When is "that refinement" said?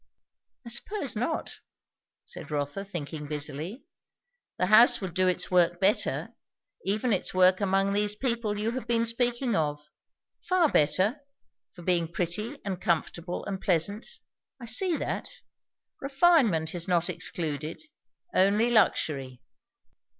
14.97-16.73